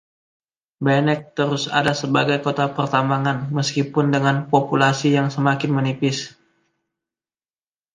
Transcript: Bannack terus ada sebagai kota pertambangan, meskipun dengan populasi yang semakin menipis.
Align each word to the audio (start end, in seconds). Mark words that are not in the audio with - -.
Bannack 0.85 1.21
terus 1.37 1.63
ada 1.79 1.93
sebagai 2.01 2.37
kota 2.45 2.65
pertambangan, 2.77 3.37
meskipun 3.57 4.05
dengan 4.15 4.35
populasi 4.51 5.09
yang 5.17 5.27
semakin 5.35 5.71
menipis. 5.77 6.17